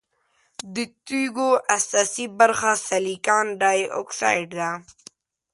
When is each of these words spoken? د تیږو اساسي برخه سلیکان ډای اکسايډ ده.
د 0.75 0.75
تیږو 1.05 1.49
اساسي 1.77 2.25
برخه 2.39 2.69
سلیکان 2.89 3.45
ډای 3.61 3.79
اکسايډ 3.99 4.47
ده. 4.59 4.71